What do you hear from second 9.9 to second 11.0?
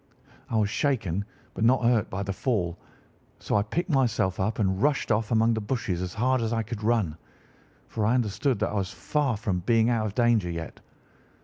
out of danger yet.